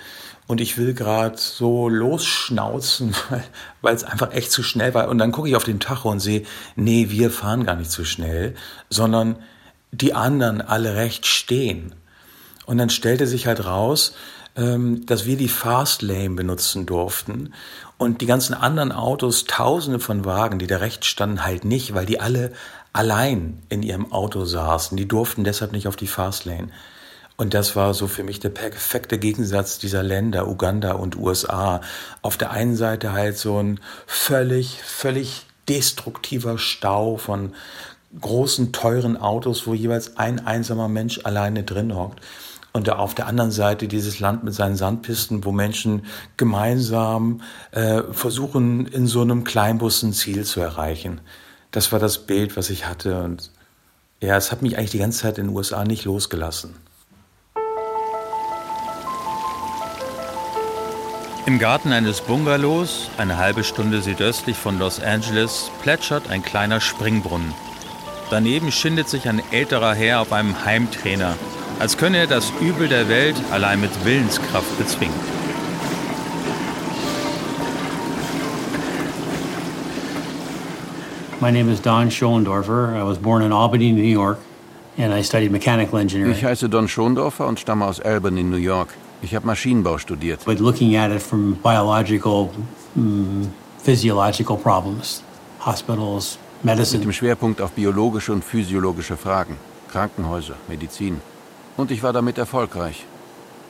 [0.48, 3.16] Und ich will gerade so losschnauzen,
[3.82, 5.08] weil, es einfach echt zu schnell war.
[5.08, 6.44] Und dann gucke ich auf den Tacho und sehe,
[6.76, 8.56] nee, wir fahren gar nicht zu schnell,
[8.90, 9.38] sondern
[9.92, 11.94] die anderen alle recht stehen.
[12.66, 14.14] Und dann stellte sich halt raus,
[14.56, 17.54] ähm, dass wir die Fast Lane benutzen durften
[17.98, 22.06] und die ganzen anderen Autos, tausende von Wagen, die da rechts standen, halt nicht, weil
[22.06, 22.52] die alle
[22.94, 24.98] allein in ihrem Auto saßen.
[24.98, 26.70] Die durften deshalb nicht auf die Fast Lane.
[27.38, 31.82] Und das war so für mich der perfekte Gegensatz dieser Länder, Uganda und USA.
[32.22, 37.54] Auf der einen Seite halt so ein völlig, völlig destruktiver Stau von
[38.20, 42.20] großen, teuren Autos, wo jeweils ein einsamer Mensch alleine drin hockt.
[42.74, 46.06] Und auf der anderen Seite dieses Land mit seinen Sandpisten, wo Menschen
[46.38, 51.20] gemeinsam äh, versuchen, in so einem Kleinbus ein Ziel zu erreichen.
[51.72, 53.22] Das war das Bild, was ich hatte.
[53.22, 53.52] Und
[54.22, 56.76] ja, es hat mich eigentlich die ganze Zeit in den USA nicht losgelassen.
[61.48, 67.54] Im Garten eines Bungalows, eine halbe Stunde südöstlich von Los Angeles, plätschert ein kleiner Springbrunnen.
[68.30, 71.36] Daneben schindet sich ein älterer Herr auf einem Heimtrainer,
[71.82, 75.16] als könne er das Übel der Welt allein mit Willenskraft bezwingen.
[81.40, 82.96] My name is Don Schoendorfer.
[82.96, 84.38] I was born in Albany, New York,
[85.00, 86.36] and I studied mechanical engineering.
[86.36, 88.90] Ich heiße Don Schoendorfer und stamme aus Albany, New York.
[89.24, 90.46] Ich habe Maschinenbau studiert.
[90.46, 92.52] But looking at it from biological,
[92.94, 93.48] mm,
[93.84, 95.24] physiological problems,
[95.66, 97.00] hospitals, medicine.
[97.00, 99.58] Mit dem Schwerpunkt auf biologische und physiologische Fragen,
[99.92, 101.22] Krankenhäuser, Medizin.
[101.82, 103.06] Und ich war damit erfolgreich.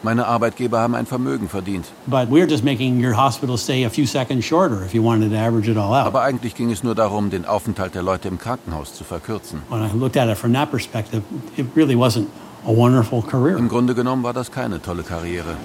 [0.03, 1.85] Meine Arbeitgeber haben ein Vermögen verdient.
[2.07, 5.37] But we're just making your hospital stay a few seconds shorter if you wanted to
[5.37, 6.07] average it all out.
[6.07, 9.61] Aber eigentlich ging es nur darum, den Aufenthalt der Leute im Krankenhaus zu verkürzen.
[9.69, 11.21] When I looked at it from that perspective,
[11.55, 12.25] it really wasn't
[12.65, 13.57] a wonderful career.
[13.57, 15.55] Im Grunde genommen war das keine tolle Karriere.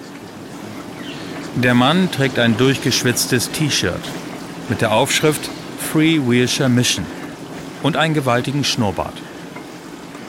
[1.57, 4.05] Der Mann trägt ein durchgeschwitztes T-Shirt
[4.69, 7.07] mit der Aufschrift Free Wheelchair Mission
[7.83, 9.26] und einen gewaltigen Schnurrbart.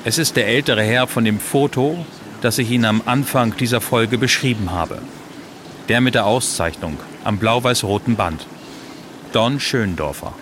[0.08, 2.06] Es ist der ältere Herr von dem Foto,
[2.40, 5.00] das ich Ihnen am Anfang dieser Folge beschrieben habe.
[5.90, 8.48] Der mit der Auszeichnung am blau-weiß-roten Band.
[9.34, 10.34] Don Schöndorfer.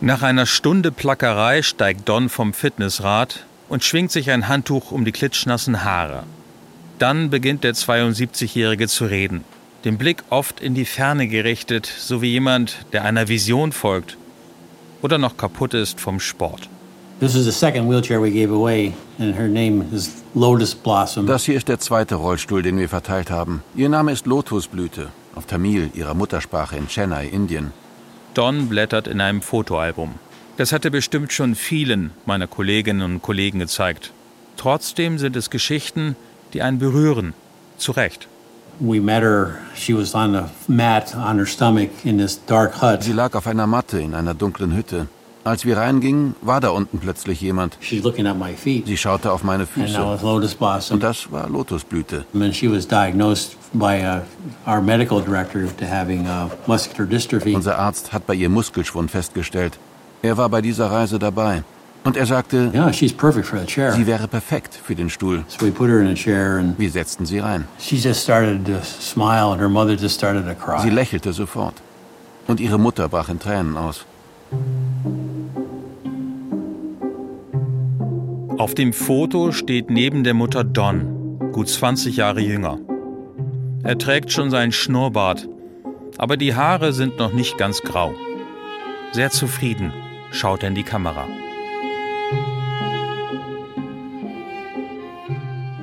[0.00, 5.10] Nach einer Stunde Plackerei steigt Don vom Fitnessrad und schwingt sich ein Handtuch um die
[5.10, 6.22] klitschnassen Haare.
[7.00, 9.42] Dann beginnt der 72-Jährige zu reden,
[9.84, 14.16] den Blick oft in die Ferne gerichtet, so wie jemand, der einer Vision folgt
[15.02, 16.68] oder noch kaputt ist vom Sport.
[17.20, 21.26] This is the second wheelchair we gave away, and her name is Lotus Blossom.
[21.26, 23.62] Das hier ist der zweite Rollstuhl, den wir verteilt haben.
[23.74, 27.72] Ihr Name ist Lotusblüte, auf Tamil, ihrer Muttersprache in Chennai, Indien.
[28.32, 30.14] Don blättert in einem Fotoalbum.
[30.56, 34.12] Das hatte bestimmt schon vielen meiner Kolleginnen und Kollegen gezeigt.
[34.56, 36.16] Trotzdem sind es Geschichten,
[36.54, 37.34] die einen berühren.
[37.76, 38.28] Zu Recht.
[38.78, 39.58] We met her.
[39.74, 43.02] She was on a mat on her stomach in this dark hut.
[43.02, 45.06] Sie lag auf einer Matte in einer dunklen Hütte.
[45.42, 47.78] Als wir reingingen, war da unten plötzlich jemand.
[47.80, 50.92] Sie schaute auf meine Füße.
[50.92, 52.26] Und das war Lotusblüte.
[52.34, 52.50] Uh, uh.
[57.54, 59.78] Unser Arzt hat bei ihr Muskelschwund festgestellt.
[60.22, 61.62] Er war bei dieser Reise dabei.
[62.02, 65.44] Und er sagte, Yeah, sie wäre perfekt für den Stuhl.
[65.48, 67.66] So Wir setzten sie rein.
[67.78, 70.80] she just started to smile and her mother just started to cry.
[70.82, 71.74] Sie lächelte sofort.
[72.46, 74.06] Und ihre Mutter brach in Tränen aus.
[78.60, 82.78] Auf dem Foto steht neben der Mutter Don, gut 20 Jahre jünger.
[83.82, 85.48] Er trägt schon seinen Schnurrbart,
[86.18, 88.12] aber die Haare sind noch nicht ganz grau.
[89.12, 89.94] Sehr zufrieden
[90.30, 91.24] schaut er in die Kamera.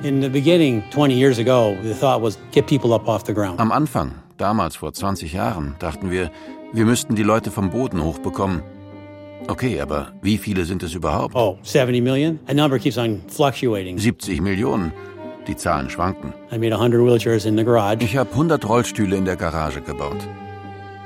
[0.04, 3.58] In the beginning, 20 years ago, the thought was get people up off the ground.
[3.58, 6.30] Am Anfang, damals vor 20 Jahren, dachten wir,
[6.72, 8.62] wir müssten die Leute vom Boden hochbekommen.
[9.46, 11.34] Okay, aber wie viele sind es überhaupt?
[11.34, 12.38] Oh, 70 million?
[12.46, 13.98] That number keeps on fluctuating.
[13.98, 14.92] 70 Millionen.
[15.46, 16.34] Die Zahlen schwanken.
[16.52, 18.04] I made 100 wheelchairs in the garage.
[18.04, 20.18] Ich habe 100 Rollstühle in der Garage gebaut.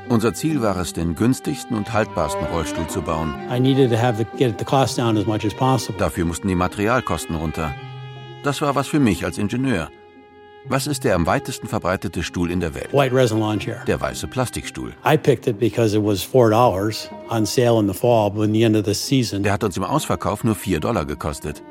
[0.09, 3.35] Unser Ziel war es, den günstigsten und haltbarsten Rollstuhl zu bauen.
[3.51, 5.99] I needed to have the, get the cost down as much as possible.
[5.99, 7.73] Dafür mussten die Materialkosten runter.
[8.43, 9.89] Das war was für mich als Ingenieur.
[10.69, 12.93] Was ist der am weitesten verbreitete Stuhl in der Welt?
[12.93, 13.83] White resin lawn chair.
[13.89, 14.95] Der weiße Plastikstuhl.
[15.05, 18.53] I picked it because it was four dollars on sale in the fall, but in
[18.53, 19.43] the end of the season.
[19.43, 21.63] Der hat uns im Ausverkauf nur 4 Dollar gekostet.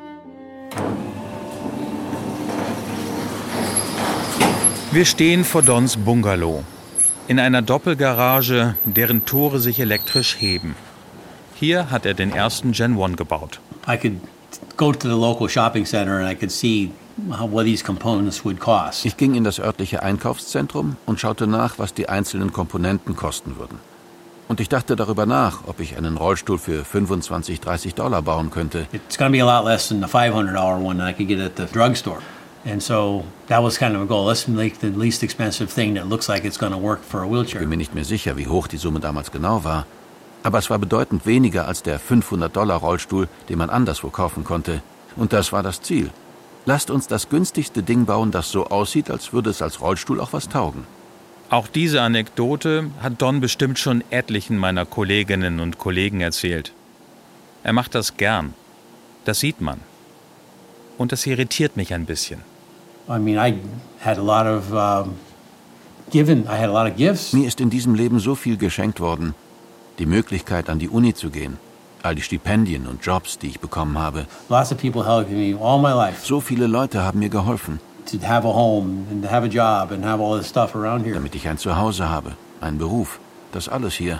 [4.91, 6.65] Wir stehen vor Dons Bungalow.
[7.29, 10.75] In einer Doppelgarage, deren Tore sich elektrisch heben.
[11.55, 13.61] Hier hat er den ersten Gen 1 gebaut.
[13.87, 14.19] I could
[14.75, 16.91] go to the local shopping center and I could see
[19.03, 23.77] Ich ging in das örtliche Einkaufszentrum und schaute nach, was die einzelnen Komponenten kosten würden.
[24.47, 28.87] Und ich dachte darüber nach, ob ich einen Rollstuhl für 25, 30 Dollar bauen könnte.
[28.91, 31.39] It's going to be a lot less than the $500 one that I could get
[31.39, 32.19] at the drugstore.
[32.65, 34.27] And so that was kind of a goal.
[34.27, 37.41] Let's make the least expensive thing that looks like it's going to work for a
[37.43, 39.85] Ich bin mir nicht mehr sicher, wie hoch die Summe damals genau war.
[40.43, 44.81] Aber es war bedeutend weniger als der 500-Dollar-Rollstuhl, den man anderswo kaufen konnte.
[45.15, 46.09] Und das war das Ziel.
[46.65, 50.33] Lasst uns das günstigste Ding bauen, das so aussieht, als würde es als Rollstuhl auch
[50.33, 50.85] was taugen.
[51.49, 56.71] Auch diese Anekdote hat Don bestimmt schon etlichen meiner Kolleginnen und Kollegen erzählt.
[57.63, 58.53] Er macht das gern.
[59.25, 59.79] Das sieht man.
[60.97, 62.41] Und das irritiert mich ein bisschen.
[63.09, 63.59] I mean, I
[63.99, 65.15] had a lot of um,
[66.11, 66.43] given.
[66.43, 67.33] I had a lot of gifts.
[67.33, 69.33] Mir ist in diesem Leben so viel geschenkt worden.
[69.99, 71.57] Die Möglichkeit, an die Uni zu gehen.
[72.03, 74.25] All die Stipendien und Jobs, die ich bekommen habe.
[74.49, 77.79] Lots of people helped me all my life So viele Leute haben mir geholfen,
[78.11, 81.03] to have a home and to have a job and have all this stuff around
[81.03, 81.13] here.
[81.13, 83.19] damit ich ein Zuhause habe, einen Beruf.
[83.51, 84.19] Das alles hier.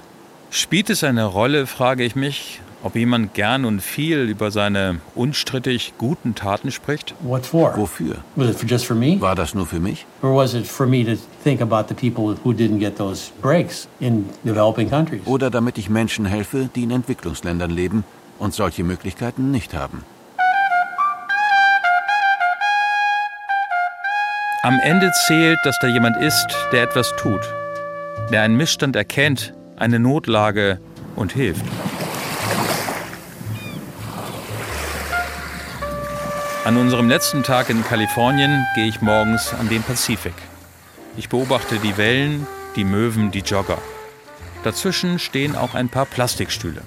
[0.50, 5.94] Spielt es eine Rolle, frage ich mich, ob jemand gern und viel über seine unstrittig
[5.98, 7.14] guten Taten spricht?
[7.22, 7.78] What for?
[7.78, 8.18] Wofür?
[8.36, 9.20] Was it for just for me?
[9.20, 10.06] War das nur für mich?
[10.22, 13.88] Or was it for me to think about the people who didn't get those breaks
[14.00, 15.22] in developing countries?
[15.26, 18.04] Oder damit ich Menschen helfe, die in Entwicklungsländern leben
[18.40, 20.04] und solche Möglichkeiten nicht haben?
[24.64, 27.42] Am Ende zählt, dass da jemand ist, der etwas tut,
[28.32, 30.80] der einen Missstand erkennt, eine Notlage
[31.16, 31.66] und hilft.
[36.64, 40.36] An unserem letzten Tag in Kalifornien gehe ich morgens an den Pazifik.
[41.18, 42.46] Ich beobachte die Wellen,
[42.76, 43.80] die Möwen, die Jogger.
[44.64, 46.84] Dazwischen stehen auch ein paar Plastikstühle.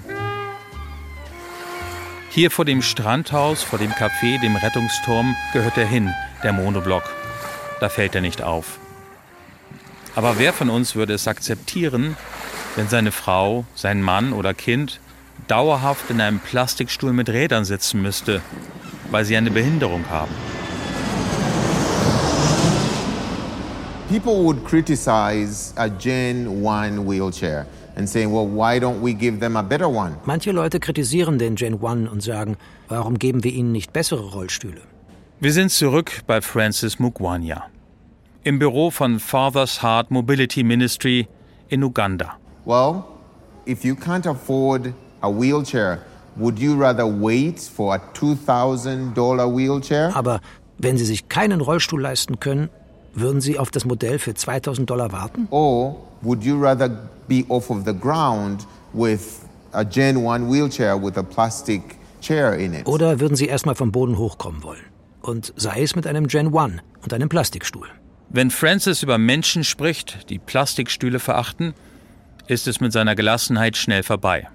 [2.29, 6.09] Hier vor dem Strandhaus, vor dem Café, dem Rettungsturm, gehört er hin,
[6.41, 7.03] der Monoblock.
[7.81, 8.79] Da fällt er nicht auf.
[10.15, 12.15] Aber wer von uns würde es akzeptieren,
[12.77, 15.01] wenn seine Frau, sein Mann oder Kind
[15.49, 18.41] dauerhaft in einem Plastikstuhl mit Rädern sitzen müsste,
[19.11, 20.31] weil sie eine Behinderung haben?
[24.09, 27.65] People would criticize a Gen 1 wheelchair
[27.95, 30.15] and saying, well, why don't we give them a better one?
[30.25, 34.81] Manche Leute kritisieren den Gen 1 und sagen, warum geben wir ihnen nicht bessere Rollstühle?
[35.39, 37.65] Wir sind zurück bei Francis Mugwanya.
[38.43, 41.27] Im Büro von Father's Heart Mobility Ministry
[41.69, 42.37] in Uganda.
[42.65, 43.03] Well,
[43.65, 45.99] if you can't afford a wheelchair,
[46.35, 49.15] would you rather wait for a $2,000
[49.55, 50.15] wheelchair?
[50.15, 50.41] Aber
[50.77, 52.69] wenn Sie sich keinen Rollstuhl leisten können,
[53.13, 55.47] würden Sie auf das Modell für 2000 Dollar warten?
[55.49, 56.89] Or would you rather
[57.27, 61.81] be off of the ground with a Gen 1 wheelchair with a plastic
[62.21, 62.85] chair in it?
[62.87, 64.83] Oder würden Sie erstmal vom Boden hochkommen wollen?
[65.21, 67.87] Und sei es mit einem Gen 1 und einem Plastikstuhl.
[68.29, 71.73] Wenn Francis über Menschen spricht, die Plastikstühle verachten,
[72.47, 74.47] ist es mit seiner Gelassenheit schnell vorbei.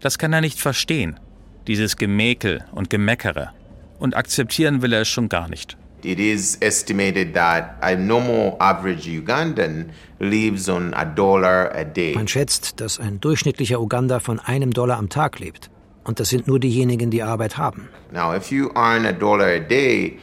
[0.00, 1.18] Das kann er nicht verstehen,
[1.66, 3.50] dieses Gemäkel und Gemeckere.
[3.98, 5.76] Und akzeptieren will er es schon gar nicht.
[6.02, 12.14] It is estimated that a normal average Ugandan lives on a dollar a day.
[12.14, 15.70] Man schätzt, dass ein durchschnittlicher Uganda von einem Dollar am Tag lebt.
[16.04, 17.88] Und das sind nur diejenigen, die Arbeit haben.
[18.12, 20.18] Now, if you earn a dollar a day,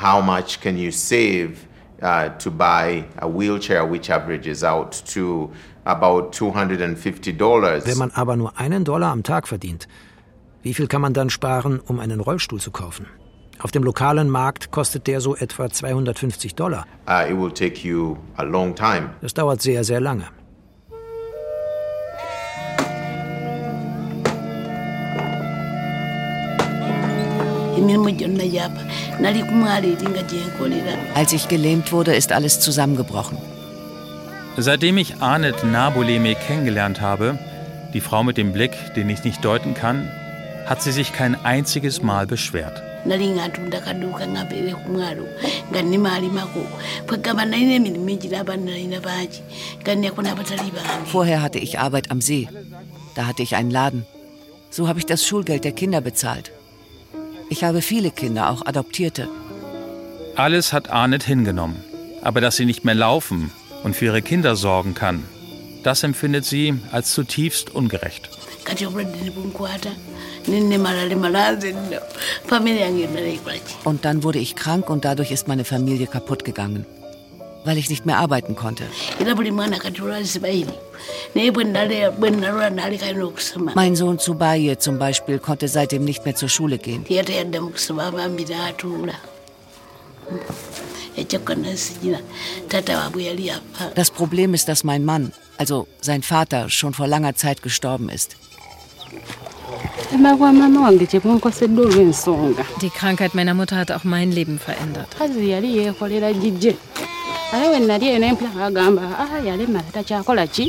[0.00, 1.65] how much can you save
[2.02, 5.50] uh, to buy a wheelchair, which averages out to
[5.84, 7.86] about $250?
[7.86, 9.88] Wenn man aber nur einen Dollar am Tag verdient,
[10.62, 13.06] wie viel kann man dann sparen, um einen Rollstuhl zu kaufen?
[13.60, 16.84] Auf dem lokalen Markt kostet der so etwa 250 Dollar.
[17.08, 19.10] Uh, it will take you a long time.
[19.22, 20.24] Das dauert sehr, sehr lange.
[31.14, 33.38] Als ich gelähmt wurde, ist alles zusammengebrochen.
[34.56, 37.38] Seitdem ich Anet Nabuleme kennengelernt habe,
[37.92, 40.08] die Frau mit dem Blick, den ich nicht deuten kann,
[40.66, 42.82] hat sie sich kein einziges Mal beschwert.
[51.04, 52.48] Vorher hatte ich Arbeit am See.
[53.14, 54.04] Da hatte ich einen Laden.
[54.70, 56.50] So habe ich das Schulgeld der Kinder bezahlt.
[57.48, 59.28] Ich habe viele Kinder, auch Adoptierte.
[60.34, 61.76] Alles hat Arnett hingenommen.
[62.22, 63.52] Aber dass sie nicht mehr laufen
[63.84, 65.22] und für ihre Kinder sorgen kann,
[65.84, 68.28] das empfindet sie als zutiefst ungerecht.
[73.84, 76.84] Und dann wurde ich krank und dadurch ist meine Familie kaputt gegangen.
[77.66, 78.84] Weil ich nicht mehr arbeiten konnte.
[83.74, 87.04] Mein Sohn Zubaye zum Beispiel konnte seitdem nicht mehr zur Schule gehen.
[93.94, 98.36] Das Problem ist, dass mein Mann, also sein Vater, schon vor langer Zeit gestorben ist.
[102.82, 105.08] Die Krankheit meiner Mutter hat auch mein Leben verändert.
[107.52, 107.70] Ah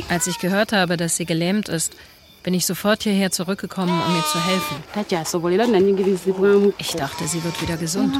[0.08, 1.92] Als ich gehört habe, dass sie gelähmt ist,
[2.42, 4.76] bin ich sofort hierher zurückgekommen, um ihr zu helfen.
[6.78, 8.14] Ich dachte, sie wird wieder gesund.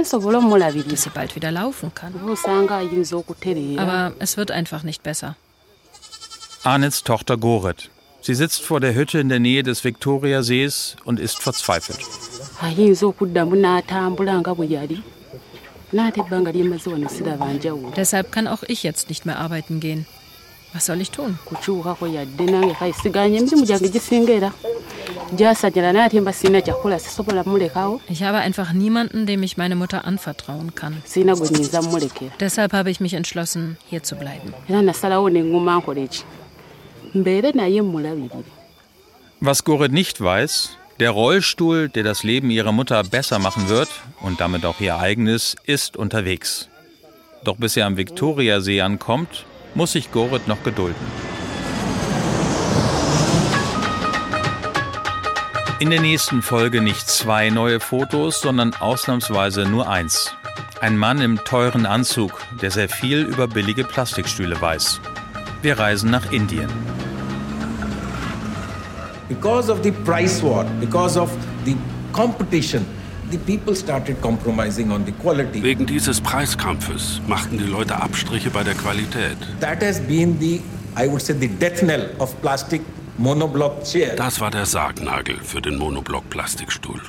[0.00, 2.14] Nsobole omulabirira Dass sie bald wieder laufen kann.
[3.78, 5.36] Aber es wird einfach nicht besser.
[6.62, 7.90] Arnets Tochter Goret.
[8.22, 12.00] Sie sitzt vor der Hütte in der Nähe des Viktoriasees und ist verzweifelt.
[17.96, 20.06] Deshalb kann auch ich jetzt nicht mehr arbeiten gehen.
[20.72, 21.38] Was soll ich tun?
[28.08, 31.02] Ich habe einfach niemanden, dem ich meine Mutter anvertrauen kann.
[32.40, 34.54] Deshalb habe ich mich entschlossen, hier zu bleiben.
[39.40, 43.88] Was Goret nicht weiß, der Rollstuhl, der das Leben ihrer Mutter besser machen wird
[44.20, 46.68] und damit auch ihr eigenes, ist unterwegs.
[47.42, 51.00] Doch bis er am Viktoriasee ankommt, muss sich Goret noch gedulden.
[55.78, 60.34] In der nächsten Folge nicht zwei neue Fotos, sondern ausnahmsweise nur eins.
[60.82, 65.00] Ein Mann im teuren Anzug, der sehr viel über billige Plastikstühle weiß.
[65.62, 66.68] Wir reisen nach Indien.
[69.30, 71.30] Because of the price war, because of
[71.64, 71.76] the
[72.12, 72.84] competition,
[73.30, 75.62] the people started compromising on the quality.
[75.62, 79.36] Wegen dieses Preiskampfes machten die Leute Abstriche bei der Qualität.
[79.60, 80.60] That has been the,
[81.00, 82.82] I would say, the death knell of plastic
[83.18, 84.16] monoblock chair.
[84.16, 87.00] Das war der Sargnagel für den Monoblock-Plastikstuhl.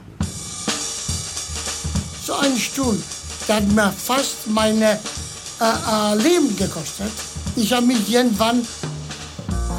[2.24, 3.00] So ein Stuhl,
[3.48, 7.12] der hat mir fast meine äh, äh, Leben gekostet.
[7.56, 8.62] Ich habe mich irgendwann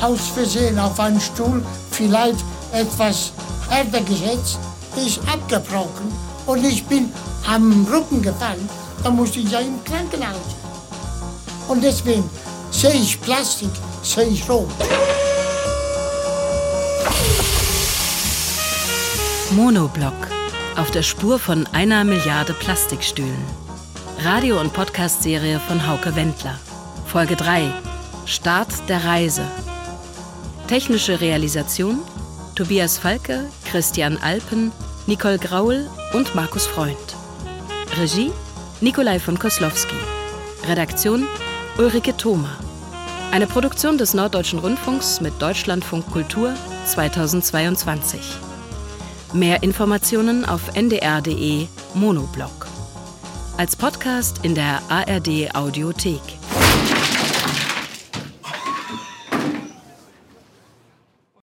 [0.01, 1.63] aus Versehen auf einen Stuhl
[2.03, 3.33] vielleicht etwas
[3.69, 4.59] härter gesetzt,
[4.97, 6.13] ist abgebrochen
[6.47, 7.13] und ich bin
[7.47, 8.69] am Rücken gefallen.
[9.03, 10.57] Da musste ich ja im Krankenhaus.
[11.69, 12.29] Und deswegen
[12.71, 13.71] sehe ich Plastik,
[14.03, 14.69] sehe ich rot.
[19.53, 20.13] Monoblock.
[20.77, 23.45] Auf der Spur von einer Milliarde Plastikstühlen.
[24.25, 26.59] Radio- und Podcast-Serie von Hauke Wendler.
[27.07, 27.71] Folge 3.
[28.25, 29.43] Start der Reise.
[30.73, 31.99] Technische Realisation
[32.55, 34.73] Tobias Falke, Christian Alpen,
[35.07, 36.97] Nicole Graul und Markus Freund.
[38.01, 38.33] Regie
[38.81, 39.97] Nikolai von Koslowski.
[40.67, 41.27] Redaktion
[41.77, 42.57] Ulrike Thoma.
[43.33, 46.55] Eine Produktion des Norddeutschen Rundfunks mit Deutschlandfunk Kultur
[46.87, 48.19] 2022.
[49.35, 52.67] Mehr Informationen auf ndr.de Monoblock.
[53.59, 56.23] Als Podcast in der ARD Audiothek.